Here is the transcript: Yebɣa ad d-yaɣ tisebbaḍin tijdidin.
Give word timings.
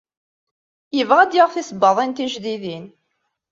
Yebɣa 0.97 1.19
ad 1.23 1.29
d-yaɣ 1.31 1.49
tisebbaḍin 1.51 2.11
tijdidin. 2.15 2.85